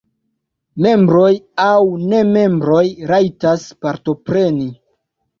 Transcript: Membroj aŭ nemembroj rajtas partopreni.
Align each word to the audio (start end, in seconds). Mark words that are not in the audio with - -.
Membroj 0.83 1.33
aŭ 1.65 1.75
nemembroj 2.13 2.85
rajtas 3.11 3.67
partopreni. 3.87 4.65